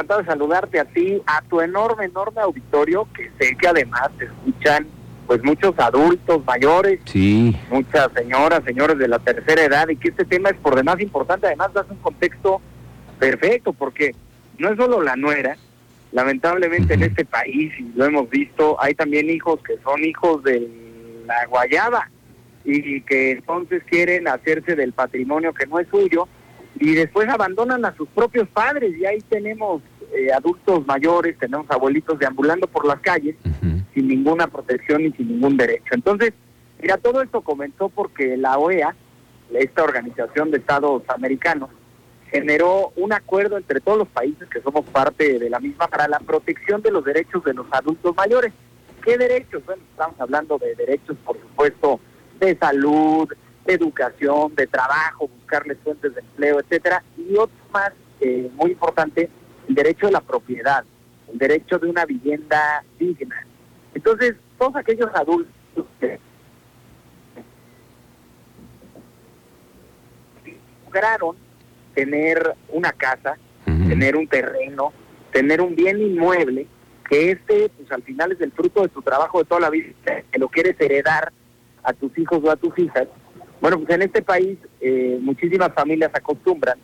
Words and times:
encantado 0.00 0.20
de 0.20 0.26
saludarte 0.26 0.80
a 0.80 0.84
ti, 0.86 1.20
a 1.26 1.42
tu 1.42 1.60
enorme, 1.60 2.06
enorme 2.06 2.40
auditorio, 2.40 3.06
que 3.14 3.30
sé 3.38 3.54
que 3.56 3.68
además 3.68 4.10
te 4.18 4.24
escuchan 4.24 4.86
pues 5.26 5.44
muchos 5.44 5.78
adultos 5.78 6.44
mayores, 6.44 7.00
Sí. 7.04 7.56
muchas 7.70 8.10
señoras, 8.14 8.62
señores 8.64 8.98
de 8.98 9.06
la 9.06 9.18
tercera 9.20 9.62
edad, 9.62 9.88
y 9.88 9.96
que 9.96 10.08
este 10.08 10.24
tema 10.24 10.48
es 10.48 10.56
por 10.56 10.74
demás 10.74 11.00
importante, 11.00 11.46
además 11.46 11.72
das 11.72 11.86
un 11.88 11.98
contexto 11.98 12.60
perfecto, 13.18 13.72
porque 13.72 14.14
no 14.58 14.70
es 14.70 14.76
solo 14.76 15.02
la 15.02 15.14
nuera, 15.14 15.56
lamentablemente 16.10 16.94
en 16.94 17.04
este 17.04 17.24
país, 17.24 17.72
y 17.78 17.92
lo 17.94 18.06
hemos 18.06 18.28
visto, 18.28 18.76
hay 18.82 18.94
también 18.94 19.30
hijos 19.30 19.60
que 19.62 19.78
son 19.84 20.02
hijos 20.02 20.42
de 20.42 20.66
la 21.26 21.46
guayaba, 21.46 22.10
y 22.64 23.00
que 23.02 23.32
entonces 23.32 23.84
quieren 23.84 24.26
hacerse 24.26 24.74
del 24.74 24.92
patrimonio 24.92 25.52
que 25.54 25.66
no 25.66 25.78
es 25.78 25.86
suyo, 25.88 26.26
y 26.80 26.94
después 26.94 27.28
abandonan 27.28 27.84
a 27.84 27.94
sus 27.94 28.08
propios 28.08 28.48
padres, 28.48 28.96
y 28.98 29.04
ahí 29.06 29.20
tenemos 29.28 29.80
eh, 30.12 30.32
adultos 30.32 30.86
mayores, 30.86 31.38
tenemos 31.38 31.66
abuelitos 31.70 32.18
deambulando 32.18 32.66
por 32.66 32.86
las 32.86 33.00
calles, 33.00 33.36
sin 33.94 34.08
ninguna 34.08 34.46
protección 34.46 35.04
y 35.04 35.12
sin 35.12 35.28
ningún 35.28 35.56
derecho. 35.56 35.92
Entonces, 35.92 36.32
mira, 36.80 36.96
todo 36.96 37.22
esto 37.22 37.40
comenzó 37.42 37.88
porque 37.88 38.36
la 38.36 38.58
OEA, 38.58 38.94
esta 39.52 39.82
organización 39.82 40.50
de 40.50 40.58
estados 40.58 41.02
americanos, 41.08 41.70
generó 42.30 42.92
un 42.96 43.12
acuerdo 43.12 43.56
entre 43.56 43.80
todos 43.80 43.98
los 43.98 44.08
países 44.08 44.48
que 44.48 44.60
somos 44.60 44.84
parte 44.86 45.38
de 45.38 45.50
la 45.50 45.58
misma 45.58 45.88
para 45.88 46.06
la 46.08 46.20
protección 46.20 46.80
de 46.80 46.92
los 46.92 47.04
derechos 47.04 47.44
de 47.44 47.54
los 47.54 47.66
adultos 47.72 48.14
mayores. 48.16 48.52
¿Qué 49.04 49.18
derechos? 49.18 49.64
Bueno, 49.66 49.82
estamos 49.90 50.20
hablando 50.20 50.58
de 50.58 50.74
derechos, 50.74 51.16
por 51.24 51.40
supuesto, 51.40 52.00
de 52.38 52.56
salud, 52.56 53.28
de 53.64 53.74
educación, 53.74 54.54
de 54.54 54.66
trabajo, 54.66 55.28
buscarles 55.28 55.78
fuentes 55.82 56.14
de 56.14 56.20
empleo, 56.20 56.60
etcétera, 56.60 57.02
y 57.16 57.36
otro 57.36 57.56
más 57.72 57.92
eh, 58.20 58.50
muy 58.54 58.72
importante, 58.72 59.30
el 59.68 59.74
derecho 59.74 60.06
de 60.06 60.12
la 60.12 60.20
propiedad, 60.20 60.84
el 61.32 61.38
derecho 61.38 61.78
de 61.78 61.88
una 61.88 62.04
vivienda 62.04 62.84
digna. 62.98 63.46
Entonces, 63.94 64.34
todos 64.58 64.76
aquellos 64.76 65.10
adultos 65.14 65.86
que 66.00 66.18
lograron 70.84 71.36
tener 71.94 72.54
una 72.68 72.92
casa, 72.92 73.36
tener 73.64 74.16
un 74.16 74.26
terreno, 74.26 74.92
tener 75.32 75.60
un 75.60 75.74
bien 75.74 76.00
inmueble, 76.00 76.66
que 77.08 77.32
este, 77.32 77.68
pues 77.70 77.90
al 77.90 78.02
final 78.02 78.32
es 78.32 78.40
el 78.40 78.52
fruto 78.52 78.82
de 78.82 78.88
tu 78.88 79.02
trabajo 79.02 79.40
de 79.40 79.44
toda 79.44 79.60
la 79.60 79.70
vida, 79.70 79.92
que 80.30 80.38
lo 80.38 80.48
quieres 80.48 80.76
heredar 80.80 81.32
a 81.82 81.92
tus 81.92 82.16
hijos 82.18 82.40
o 82.44 82.50
a 82.50 82.56
tus 82.56 82.76
hijas. 82.78 83.08
Bueno, 83.60 83.78
pues 83.78 83.90
en 83.90 84.02
este 84.02 84.22
país 84.22 84.58
eh, 84.80 85.18
muchísimas 85.20 85.72
familias 85.74 86.10
acostumbran 86.14 86.78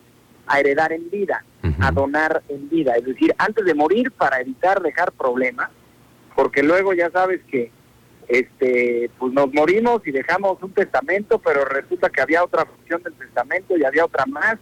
a 0.46 0.60
heredar 0.60 0.92
en 0.92 1.10
vida, 1.10 1.44
a 1.80 1.90
donar 1.90 2.42
en 2.48 2.68
vida, 2.68 2.94
es 2.96 3.04
decir, 3.04 3.34
antes 3.38 3.64
de 3.64 3.74
morir 3.74 4.10
para 4.12 4.40
evitar 4.40 4.80
dejar 4.80 5.10
problemas, 5.12 5.70
porque 6.34 6.62
luego 6.62 6.92
ya 6.94 7.10
sabes 7.10 7.40
que 7.50 7.70
este 8.28 9.10
pues 9.18 9.32
nos 9.32 9.52
morimos 9.52 10.04
y 10.06 10.10
dejamos 10.10 10.62
un 10.62 10.72
testamento, 10.72 11.38
pero 11.38 11.64
resulta 11.64 12.08
que 12.10 12.20
había 12.20 12.42
otra 12.44 12.64
función 12.66 13.02
del 13.02 13.14
testamento 13.14 13.76
y 13.76 13.84
había 13.84 14.04
otra 14.04 14.24
más. 14.26 14.56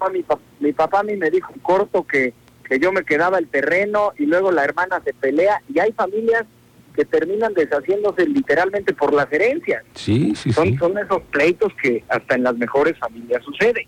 No, 0.00 0.10
Mi, 0.10 0.22
pa- 0.22 0.38
mi 0.60 0.72
papá 0.72 1.00
a 1.00 1.02
mí 1.04 1.16
me 1.16 1.30
dijo 1.30 1.52
en 1.54 1.60
corto 1.60 2.04
que, 2.06 2.34
que 2.68 2.78
yo 2.78 2.92
me 2.92 3.04
quedaba 3.04 3.38
el 3.38 3.48
terreno 3.48 4.12
y 4.18 4.26
luego 4.26 4.50
la 4.50 4.64
hermana 4.64 5.00
se 5.04 5.12
pelea 5.14 5.62
y 5.72 5.78
hay 5.78 5.92
familias 5.92 6.44
que 6.94 7.04
terminan 7.04 7.54
deshaciéndose 7.54 8.26
literalmente 8.26 8.92
por 8.92 9.14
las 9.14 9.32
herencias. 9.32 9.82
Sí, 9.94 10.34
sí, 10.36 10.52
Son, 10.52 10.68
sí. 10.68 10.76
son 10.76 10.98
esos 10.98 11.22
pleitos 11.30 11.72
que 11.82 12.04
hasta 12.08 12.34
en 12.34 12.42
las 12.42 12.54
mejores 12.56 12.98
familias 12.98 13.42
suceden. 13.44 13.86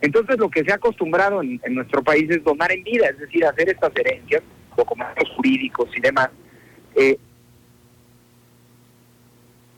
Entonces 0.00 0.38
lo 0.38 0.48
que 0.48 0.64
se 0.64 0.72
ha 0.72 0.76
acostumbrado 0.76 1.42
en, 1.42 1.60
nuestro 1.70 2.02
país 2.02 2.30
es 2.30 2.42
donar 2.44 2.70
en 2.72 2.84
vida, 2.84 3.08
es 3.08 3.18
decir, 3.18 3.44
hacer 3.44 3.68
estas 3.68 3.92
herencias, 3.96 4.42
documentos 4.76 5.28
jurídicos 5.36 5.88
y 5.96 6.00
demás, 6.00 6.30
eh, 6.94 7.18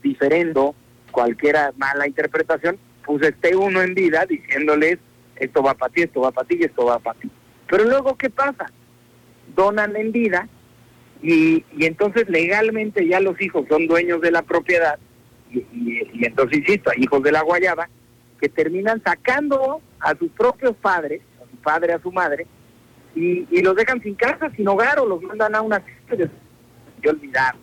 diferendo 0.02 0.74
cualquier 1.10 1.56
mala 1.76 2.06
interpretación, 2.06 2.78
pues 3.04 3.22
esté 3.22 3.56
uno 3.56 3.82
en 3.82 3.94
vida 3.94 4.26
diciéndoles 4.26 4.98
esto 5.36 5.62
va 5.62 5.74
para 5.74 5.92
ti, 5.92 6.02
esto 6.02 6.20
va 6.20 6.30
para 6.30 6.46
ti 6.46 6.58
y 6.60 6.64
esto 6.64 6.84
va 6.84 6.98
para 6.98 7.18
ti. 7.18 7.30
Pero 7.66 7.84
luego, 7.84 8.16
¿qué 8.16 8.28
pasa? 8.28 8.70
Donan 9.56 9.96
en 9.96 10.12
vida 10.12 10.48
y, 11.22 11.64
y 11.76 11.86
entonces 11.86 12.28
legalmente 12.28 13.06
ya 13.06 13.20
los 13.20 13.40
hijos 13.40 13.66
son 13.68 13.86
dueños 13.86 14.20
de 14.20 14.30
la 14.30 14.42
propiedad 14.42 14.98
y, 15.52 16.24
entonces, 16.24 16.58
insisto, 16.58 16.90
hijos 16.96 17.22
de 17.22 17.32
la 17.32 17.42
guayaba 17.42 17.88
que 18.40 18.48
terminan 18.48 19.02
sacando 19.02 19.80
a 20.00 20.14
sus 20.16 20.30
propios 20.32 20.74
padres, 20.76 21.22
a 21.42 21.50
su 21.50 21.56
padre, 21.62 21.92
a 21.92 22.00
su 22.00 22.10
madre, 22.10 22.46
y, 23.14 23.46
y 23.50 23.62
los 23.62 23.74
dejan 23.76 24.02
sin 24.02 24.14
casa, 24.14 24.50
sin 24.56 24.66
hogar 24.68 24.98
o 24.98 25.06
los 25.06 25.22
mandan 25.22 25.54
a 25.54 25.62
una 25.62 25.82
y 27.02 27.08
olvidar. 27.08 27.54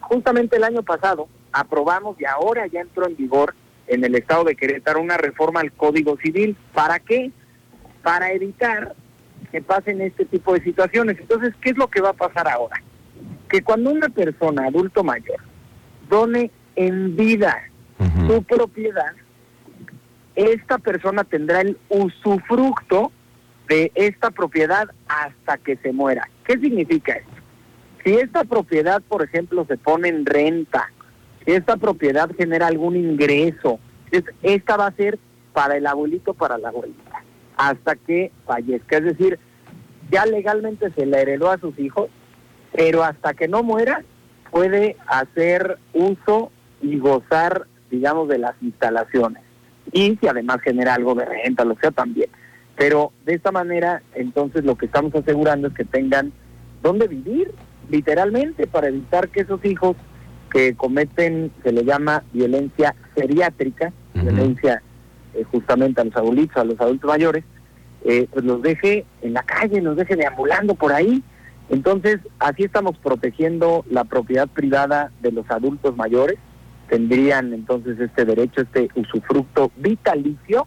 Justamente 0.00 0.56
el 0.56 0.64
año 0.64 0.82
pasado 0.82 1.28
aprobamos 1.52 2.20
y 2.20 2.24
ahora 2.24 2.66
ya 2.66 2.80
entró 2.80 3.06
en 3.06 3.16
vigor 3.16 3.54
en 3.86 4.04
el 4.04 4.14
estado 4.14 4.44
de 4.44 4.56
Querétaro 4.56 5.00
una 5.00 5.16
reforma 5.16 5.60
al 5.60 5.72
Código 5.72 6.16
Civil. 6.18 6.56
¿Para 6.72 6.98
qué? 6.98 7.30
Para 8.02 8.32
evitar 8.32 8.94
que 9.50 9.62
pasen 9.62 10.00
este 10.00 10.24
tipo 10.24 10.54
de 10.54 10.62
situaciones. 10.62 11.18
Entonces, 11.18 11.54
¿qué 11.60 11.70
es 11.70 11.76
lo 11.76 11.88
que 11.88 12.00
va 12.00 12.10
a 12.10 12.14
pasar 12.14 12.48
ahora? 12.48 12.82
Que 13.48 13.62
cuando 13.62 13.90
una 13.90 14.08
persona, 14.08 14.66
adulto 14.66 15.04
mayor, 15.04 15.38
done 16.08 16.50
en 16.74 17.16
vida 17.16 17.62
su 18.26 18.42
propiedad, 18.42 19.14
esta 20.36 20.78
persona 20.78 21.24
tendrá 21.24 21.62
el 21.62 21.78
usufructo 21.88 23.10
de 23.68 23.90
esta 23.94 24.30
propiedad 24.30 24.88
hasta 25.08 25.58
que 25.58 25.76
se 25.78 25.92
muera. 25.92 26.28
¿Qué 26.44 26.54
significa 26.58 27.14
esto? 27.14 27.32
Si 28.04 28.14
esta 28.14 28.44
propiedad, 28.44 29.02
por 29.02 29.24
ejemplo, 29.24 29.64
se 29.66 29.76
pone 29.76 30.08
en 30.08 30.24
renta, 30.24 30.92
si 31.44 31.52
esta 31.52 31.76
propiedad 31.76 32.30
genera 32.36 32.68
algún 32.68 32.94
ingreso, 32.94 33.80
es- 34.12 34.24
esta 34.42 34.76
va 34.76 34.86
a 34.86 34.92
ser 34.92 35.18
para 35.52 35.76
el 35.76 35.86
abuelito, 35.86 36.34
para 36.34 36.58
la 36.58 36.68
abuelita, 36.68 37.24
hasta 37.56 37.96
que 37.96 38.30
fallezca. 38.46 38.98
Es 38.98 39.04
decir, 39.04 39.38
ya 40.10 40.26
legalmente 40.26 40.90
se 40.92 41.06
la 41.06 41.20
heredó 41.20 41.50
a 41.50 41.58
sus 41.58 41.76
hijos, 41.78 42.10
pero 42.72 43.02
hasta 43.02 43.34
que 43.34 43.48
no 43.48 43.62
muera 43.62 44.04
puede 44.52 44.96
hacer 45.06 45.78
uso 45.92 46.52
y 46.80 46.98
gozar, 46.98 47.66
digamos, 47.90 48.28
de 48.28 48.38
las 48.38 48.54
instalaciones. 48.60 49.42
Y 49.92 50.16
si 50.16 50.28
además 50.28 50.58
genera 50.62 50.94
algo 50.94 51.14
de 51.14 51.24
renta, 51.24 51.64
lo 51.64 51.76
sea 51.76 51.90
también. 51.90 52.28
Pero 52.76 53.12
de 53.24 53.34
esta 53.34 53.52
manera, 53.52 54.02
entonces 54.14 54.64
lo 54.64 54.76
que 54.76 54.86
estamos 54.86 55.14
asegurando 55.14 55.68
es 55.68 55.74
que 55.74 55.84
tengan 55.84 56.32
dónde 56.82 57.08
vivir, 57.08 57.52
literalmente, 57.88 58.66
para 58.66 58.88
evitar 58.88 59.28
que 59.28 59.40
esos 59.40 59.64
hijos 59.64 59.96
que 60.50 60.74
cometen, 60.74 61.50
se 61.62 61.72
le 61.72 61.84
llama 61.84 62.22
violencia 62.32 62.94
geriátrica, 63.14 63.92
Ujú. 64.14 64.24
violencia 64.24 64.82
eh, 65.34 65.44
justamente 65.44 66.00
a 66.00 66.04
los 66.04 66.16
abuelitos, 66.16 66.56
a 66.56 66.64
los 66.64 66.80
adultos 66.80 67.08
mayores, 67.08 67.44
eh, 68.04 68.28
pues 68.30 68.44
los 68.44 68.62
deje 68.62 69.04
en 69.22 69.32
la 69.32 69.42
calle, 69.42 69.80
los 69.80 69.96
deje 69.96 70.16
deambulando 70.16 70.74
por 70.74 70.92
ahí. 70.92 71.22
Entonces, 71.68 72.18
así 72.38 72.64
estamos 72.64 72.96
protegiendo 72.98 73.84
la 73.90 74.04
propiedad 74.04 74.48
privada 74.48 75.10
de 75.20 75.32
los 75.32 75.50
adultos 75.50 75.96
mayores. 75.96 76.38
Tendrían 76.88 77.52
entonces 77.52 77.98
este 77.98 78.24
derecho, 78.24 78.62
este 78.62 78.88
usufructo 78.94 79.70
vitalicio 79.76 80.66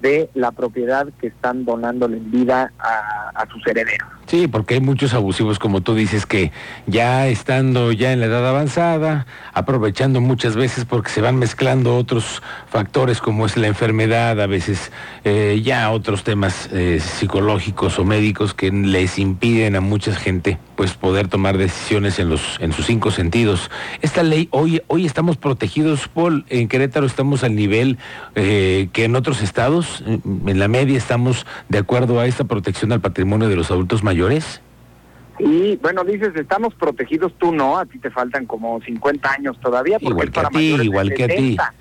de 0.00 0.30
la 0.34 0.52
propiedad 0.52 1.08
que 1.20 1.28
están 1.28 1.64
donándole 1.64 2.18
en 2.18 2.30
vida 2.30 2.72
a, 2.78 3.30
a 3.34 3.46
sus 3.48 3.66
herederos. 3.66 4.15
Sí, 4.26 4.48
porque 4.48 4.74
hay 4.74 4.80
muchos 4.80 5.14
abusivos, 5.14 5.60
como 5.60 5.82
tú 5.82 5.94
dices, 5.94 6.26
que 6.26 6.50
ya 6.88 7.28
estando 7.28 7.92
ya 7.92 8.12
en 8.12 8.18
la 8.18 8.26
edad 8.26 8.48
avanzada, 8.48 9.24
aprovechando 9.52 10.20
muchas 10.20 10.56
veces 10.56 10.84
porque 10.84 11.10
se 11.10 11.20
van 11.20 11.36
mezclando 11.36 11.96
otros 11.96 12.42
factores 12.68 13.20
como 13.20 13.46
es 13.46 13.56
la 13.56 13.68
enfermedad, 13.68 14.40
a 14.40 14.48
veces 14.48 14.90
eh, 15.22 15.60
ya 15.62 15.88
otros 15.92 16.24
temas 16.24 16.68
eh, 16.72 16.98
psicológicos 17.00 18.00
o 18.00 18.04
médicos 18.04 18.52
que 18.52 18.72
les 18.72 19.20
impiden 19.20 19.76
a 19.76 19.80
mucha 19.80 20.12
gente 20.12 20.58
pues 20.74 20.92
poder 20.92 21.28
tomar 21.28 21.56
decisiones 21.56 22.18
en 22.18 22.28
los 22.28 22.58
en 22.60 22.72
sus 22.72 22.84
cinco 22.84 23.10
sentidos. 23.10 23.70
Esta 24.02 24.22
ley 24.22 24.48
hoy 24.50 24.82
hoy 24.88 25.06
estamos 25.06 25.36
protegidos, 25.36 26.08
Paul, 26.08 26.44
en 26.50 26.68
Querétaro 26.68 27.06
estamos 27.06 27.44
al 27.44 27.54
nivel 27.54 27.96
eh, 28.34 28.88
que 28.92 29.04
en 29.04 29.16
otros 29.16 29.40
estados, 29.40 30.04
en 30.06 30.58
la 30.58 30.68
media 30.68 30.98
estamos 30.98 31.46
de 31.68 31.78
acuerdo 31.78 32.18
a 32.20 32.26
esta 32.26 32.44
protección 32.44 32.92
al 32.92 33.00
patrimonio 33.00 33.48
de 33.48 33.56
los 33.56 33.70
adultos 33.70 34.02
mayores. 34.02 34.15
Y 35.38 35.76
bueno, 35.76 36.02
dices, 36.04 36.34
estamos 36.34 36.74
protegidos, 36.74 37.34
tú 37.38 37.52
no, 37.52 37.78
a 37.78 37.84
ti 37.84 37.98
te 37.98 38.10
faltan 38.10 38.46
como 38.46 38.80
50 38.80 39.30
años 39.30 39.60
todavía. 39.60 39.98
Porque 39.98 40.12
Igual 40.12 40.28
es 40.28 40.32
que 40.32 40.40
a 40.40 40.42
para 40.42 40.50
ti, 40.50 40.56
mayores 40.56 40.78
de 40.78 40.84
igual 40.84 41.14
que 41.14 41.24
a 41.24 41.28
ti. 41.28 41.56
60. 41.56 41.74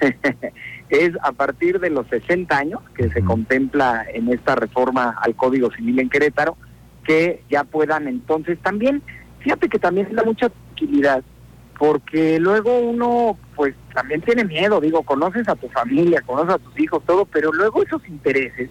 es 0.90 1.12
a 1.22 1.32
partir 1.32 1.80
de 1.80 1.90
los 1.90 2.06
60 2.08 2.56
años 2.56 2.80
que 2.94 3.08
se 3.10 3.22
contempla 3.22 4.06
en 4.12 4.32
esta 4.32 4.54
reforma 4.54 5.16
al 5.20 5.34
Código 5.34 5.70
Civil 5.72 5.98
en 5.98 6.08
Querétaro, 6.08 6.56
que 7.04 7.42
ya 7.50 7.64
puedan 7.64 8.06
entonces 8.06 8.58
también, 8.60 9.02
fíjate 9.40 9.68
que 9.68 9.78
también 9.78 10.14
da 10.14 10.24
mucha 10.24 10.48
tranquilidad, 10.48 11.22
porque 11.78 12.38
luego 12.38 12.78
uno 12.78 13.38
pues 13.56 13.74
también 13.92 14.20
tiene 14.22 14.44
miedo, 14.44 14.80
digo, 14.80 15.02
conoces 15.02 15.48
a 15.48 15.54
tu 15.54 15.68
familia, 15.68 16.22
conoces 16.22 16.54
a 16.54 16.58
tus 16.58 16.78
hijos, 16.78 17.02
todo, 17.06 17.24
pero 17.24 17.52
luego 17.52 17.82
esos 17.82 18.06
intereses 18.08 18.70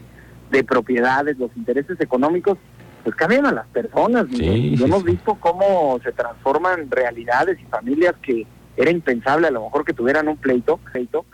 de 0.52 0.64
propiedades, 0.64 1.38
los 1.38 1.50
intereses 1.56 2.00
económicos, 2.00 2.58
pues 3.04 3.16
cambian 3.16 3.46
a 3.46 3.52
las 3.52 3.68
personas. 3.68 4.28
y 4.32 4.82
hemos 4.82 5.04
visto 5.04 5.36
cómo 5.36 6.00
se 6.04 6.12
transforman 6.12 6.90
realidades 6.90 7.60
y 7.60 7.66
familias 7.66 8.16
que 8.22 8.46
era 8.76 8.90
impensable 8.90 9.48
a 9.48 9.52
lo 9.52 9.64
mejor 9.64 9.86
que 9.86 9.94
tuvieran 9.94 10.28
un 10.28 10.38
pleito, 10.38 10.78
pleito 10.92 11.26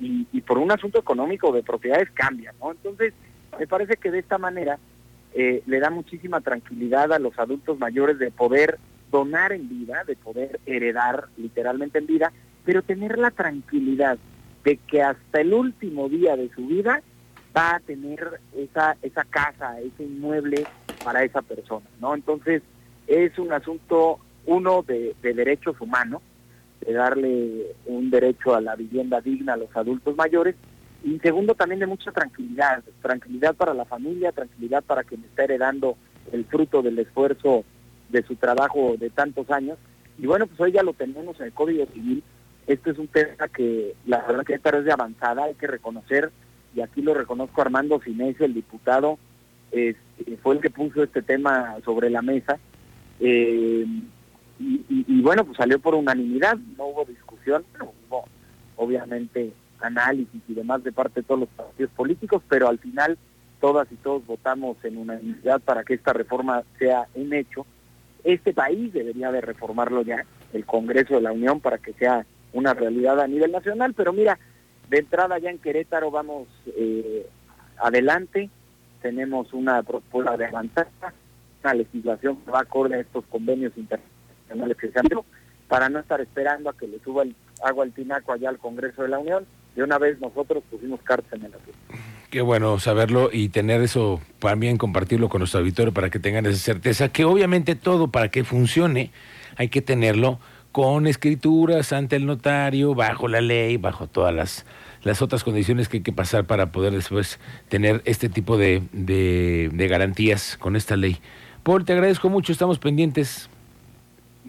y, 0.00 0.26
y 0.32 0.40
por 0.40 0.58
un 0.58 0.72
asunto 0.72 0.98
económico 0.98 1.52
de 1.52 1.62
propiedades 1.62 2.10
cambian, 2.12 2.54
¿no? 2.60 2.70
Entonces, 2.72 3.12
me 3.58 3.66
parece 3.66 3.96
que 3.96 4.10
de 4.10 4.20
esta 4.20 4.38
manera 4.38 4.78
eh, 5.32 5.62
le 5.66 5.78
da 5.78 5.90
muchísima 5.90 6.40
tranquilidad 6.40 7.12
a 7.12 7.18
los 7.18 7.38
adultos 7.38 7.78
mayores 7.78 8.18
de 8.18 8.30
poder 8.30 8.78
donar 9.10 9.52
en 9.52 9.68
vida, 9.68 10.02
de 10.04 10.16
poder 10.16 10.60
heredar 10.66 11.26
literalmente 11.36 11.98
en 11.98 12.06
vida, 12.06 12.32
pero 12.64 12.82
tener 12.82 13.18
la 13.18 13.30
tranquilidad 13.30 14.18
de 14.64 14.76
que 14.76 15.02
hasta 15.02 15.40
el 15.40 15.54
último 15.54 16.08
día 16.08 16.36
de 16.36 16.50
su 16.54 16.66
vida 16.66 17.02
va 17.56 17.76
a 17.76 17.80
tener 17.80 18.40
esa, 18.56 18.96
esa 19.02 19.24
casa, 19.24 19.80
ese 19.80 20.04
inmueble 20.04 20.66
para 21.04 21.24
esa 21.24 21.42
persona, 21.42 21.86
¿no? 22.00 22.14
Entonces, 22.14 22.62
es 23.06 23.38
un 23.38 23.52
asunto, 23.52 24.20
uno, 24.46 24.82
de, 24.82 25.14
de 25.22 25.34
derechos 25.34 25.80
humanos, 25.80 26.22
de 26.80 26.92
darle 26.92 27.74
un 27.86 28.10
derecho 28.10 28.54
a 28.54 28.60
la 28.60 28.76
vivienda 28.76 29.20
digna 29.20 29.54
a 29.54 29.58
los 29.58 29.74
adultos 29.76 30.16
mayores, 30.16 30.54
y 31.02 31.18
segundo 31.20 31.54
también 31.54 31.80
de 31.80 31.86
mucha 31.86 32.12
tranquilidad, 32.12 32.82
tranquilidad 33.00 33.54
para 33.54 33.74
la 33.74 33.84
familia, 33.84 34.32
tranquilidad 34.32 34.82
para 34.82 35.02
quien 35.02 35.24
está 35.24 35.44
heredando 35.44 35.96
el 36.32 36.44
fruto 36.44 36.82
del 36.82 36.98
esfuerzo 36.98 37.64
de 38.10 38.22
su 38.22 38.36
trabajo 38.36 38.96
de 38.98 39.08
tantos 39.10 39.50
años. 39.50 39.78
Y 40.18 40.26
bueno, 40.26 40.46
pues 40.46 40.60
hoy 40.60 40.72
ya 40.72 40.82
lo 40.82 40.92
tenemos 40.92 41.38
en 41.40 41.46
el 41.46 41.52
Código 41.52 41.86
Civil. 41.86 42.22
Este 42.66 42.90
es 42.90 42.98
un 42.98 43.08
tema 43.08 43.48
que 43.48 43.94
la 44.06 44.18
verdad 44.26 44.44
que 44.44 44.54
es 44.54 44.84
de 44.84 44.92
avanzada, 44.92 45.44
hay 45.44 45.54
que 45.54 45.66
reconocer, 45.66 46.30
y 46.74 46.80
aquí 46.80 47.02
lo 47.02 47.14
reconozco 47.14 47.60
Armando 47.60 47.98
Finesio, 47.98 48.46
el 48.46 48.54
diputado, 48.54 49.18
fue 50.42 50.54
el 50.54 50.60
que 50.60 50.70
puso 50.70 51.02
este 51.02 51.22
tema 51.22 51.76
sobre 51.84 52.10
la 52.10 52.22
mesa. 52.22 52.58
Eh, 53.20 53.86
y, 54.58 54.84
y, 54.88 55.22
bueno, 55.22 55.44
pues 55.44 55.56
salió 55.56 55.78
por 55.78 55.94
unanimidad, 55.94 56.56
no 56.76 56.86
hubo 56.86 57.04
discusión, 57.04 57.64
no 57.78 57.92
hubo 58.08 58.24
obviamente 58.76 59.52
análisis 59.80 60.42
y 60.48 60.54
demás 60.54 60.82
de 60.84 60.92
parte 60.92 61.20
de 61.20 61.26
todos 61.26 61.40
los 61.40 61.48
partidos 61.50 61.90
políticos, 61.92 62.42
pero 62.48 62.68
al 62.68 62.78
final 62.78 63.16
todas 63.60 63.90
y 63.92 63.96
todos 63.96 64.26
votamos 64.26 64.76
en 64.84 64.96
unanimidad 64.96 65.60
para 65.60 65.84
que 65.84 65.94
esta 65.94 66.12
reforma 66.12 66.62
sea 66.78 67.06
un 67.14 67.32
hecho. 67.32 67.66
Este 68.24 68.52
país 68.52 68.92
debería 68.92 69.32
de 69.32 69.40
reformarlo 69.40 70.02
ya, 70.02 70.24
el 70.52 70.66
Congreso 70.66 71.14
de 71.14 71.22
la 71.22 71.32
Unión, 71.32 71.60
para 71.60 71.78
que 71.78 71.92
sea 71.94 72.26
una 72.52 72.74
realidad 72.74 73.20
a 73.20 73.28
nivel 73.28 73.52
nacional, 73.52 73.94
pero 73.94 74.12
mira, 74.12 74.38
de 74.90 74.98
entrada 74.98 75.38
ya 75.38 75.50
en 75.50 75.58
Querétaro 75.58 76.10
vamos 76.10 76.48
eh, 76.66 77.26
adelante, 77.78 78.50
tenemos 79.00 79.52
una 79.52 79.82
propuesta 79.84 80.36
de 80.36 80.46
avanzar, 80.46 80.88
una 81.62 81.74
legislación 81.74 82.36
que 82.36 82.50
va 82.50 82.60
acorde 82.60 82.96
a 82.96 83.00
estos 83.00 83.24
convenios 83.26 83.72
internacionales 83.76 84.76
que 84.76 84.90
se 84.90 84.98
han 84.98 85.06
hecho, 85.06 85.24
para 85.68 85.88
no 85.88 86.00
estar 86.00 86.20
esperando 86.20 86.68
a 86.68 86.76
que 86.76 86.88
le 86.88 86.98
suba 86.98 87.22
el 87.22 87.36
agua 87.62 87.84
al 87.84 87.92
tinaco 87.92 88.32
allá 88.32 88.48
al 88.48 88.58
Congreso 88.58 89.02
de 89.02 89.08
la 89.08 89.20
Unión, 89.20 89.46
de 89.76 89.84
una 89.84 89.96
vez 89.96 90.20
nosotros 90.20 90.64
pusimos 90.68 91.00
cartas 91.02 91.32
en 91.34 91.44
el 91.44 91.54
asunto. 91.54 91.78
Qué 92.28 92.40
bueno 92.40 92.80
saberlo 92.80 93.30
y 93.32 93.48
tener 93.48 93.80
eso, 93.82 94.20
también 94.40 94.76
compartirlo 94.76 95.28
con 95.28 95.38
nuestro 95.38 95.60
auditorio 95.60 95.92
para 95.92 96.10
que 96.10 96.18
tengan 96.18 96.46
esa 96.46 96.58
certeza, 96.58 97.10
que 97.10 97.24
obviamente 97.24 97.76
todo 97.76 98.08
para 98.08 98.28
que 98.28 98.42
funcione 98.42 99.12
hay 99.56 99.68
que 99.68 99.82
tenerlo 99.82 100.40
con 100.72 101.06
escrituras 101.06 101.92
ante 101.92 102.16
el 102.16 102.26
notario, 102.26 102.94
bajo 102.94 103.28
la 103.28 103.40
ley, 103.40 103.76
bajo 103.76 104.06
todas 104.06 104.34
las, 104.34 104.66
las 105.02 105.22
otras 105.22 105.44
condiciones 105.44 105.88
que 105.88 105.98
hay 105.98 106.02
que 106.02 106.12
pasar 106.12 106.44
para 106.44 106.72
poder 106.72 106.92
después 106.92 107.40
tener 107.68 108.02
este 108.04 108.28
tipo 108.28 108.56
de, 108.56 108.82
de, 108.92 109.70
de 109.72 109.88
garantías 109.88 110.56
con 110.58 110.76
esta 110.76 110.96
ley. 110.96 111.18
Paul, 111.62 111.84
te 111.84 111.92
agradezco 111.92 112.28
mucho, 112.28 112.52
estamos 112.52 112.78
pendientes. 112.78 113.50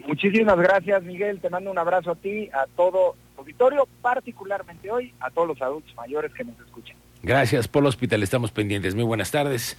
Muchísimas 0.06 0.56
gracias, 0.56 1.02
Miguel. 1.02 1.40
Te 1.40 1.50
mando 1.50 1.70
un 1.70 1.78
abrazo 1.78 2.12
a 2.12 2.14
ti, 2.14 2.48
a 2.52 2.66
todo 2.76 3.14
auditorio, 3.36 3.86
particularmente 4.00 4.90
hoy 4.90 5.12
a 5.20 5.30
todos 5.30 5.48
los 5.48 5.62
adultos 5.62 5.94
mayores 5.96 6.32
que 6.32 6.44
nos 6.44 6.58
escuchan. 6.60 6.96
Gracias, 7.22 7.68
Polo 7.68 7.88
Hospital. 7.88 8.22
Estamos 8.22 8.50
pendientes. 8.50 8.94
Muy 8.94 9.04
buenas 9.04 9.30
tardes. 9.30 9.76